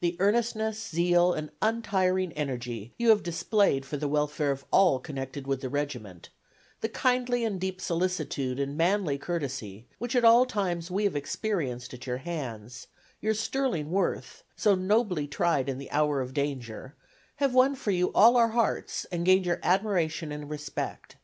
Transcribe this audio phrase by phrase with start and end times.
[0.00, 5.48] The earnestness, zeal and untiring energy you have displayed for the welfare of all connected
[5.48, 6.28] with the regiment,
[6.82, 11.92] the kindly and deep solicitude and manly courtesy which at all times we have experienced
[11.94, 12.86] at your hands,
[13.20, 16.94] your sterling worth, so nobly tried in the hour of danger
[17.42, 21.16] have won for you all our hearts and gained your admiration and respect.